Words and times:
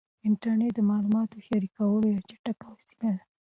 انټرنیټ 0.27 0.73
د 0.75 0.79
معلوماتو 0.89 1.35
د 1.39 1.43
شریکولو 1.47 2.05
یوه 2.13 2.21
چټکه 2.29 2.65
وسیله 2.73 3.05
ده. 3.13 3.13